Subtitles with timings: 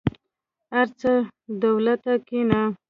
[0.81, 1.13] ارڅه
[1.61, 2.61] دولته کينه.